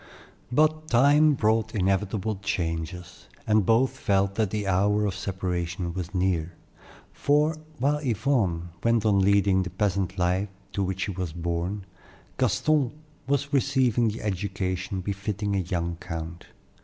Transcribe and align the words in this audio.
But 0.51 0.87
time 0.89 1.33
brought 1.35 1.75
inevitable 1.75 2.37
changes, 2.37 3.27
and 3.45 3.67
both 3.67 3.91
felt 3.99 4.33
that 4.33 4.49
the 4.49 4.65
hour 4.65 5.05
of 5.05 5.13
separation 5.13 5.93
was 5.93 6.15
near; 6.15 6.53
for, 7.13 7.55
while 7.77 7.99
Yvonne 7.99 8.69
went 8.83 9.05
on 9.05 9.19
leading 9.19 9.61
the 9.61 9.69
peasant 9.69 10.17
life 10.17 10.49
to 10.73 10.81
which 10.81 11.01
she 11.01 11.11
was 11.11 11.33
born, 11.33 11.85
Gaston 12.39 12.93
was 13.27 13.53
receiving 13.53 14.07
the 14.07 14.23
education 14.23 15.01
befitting 15.01 15.55
a 15.55 15.59
young 15.59 15.97
count. 15.97 16.47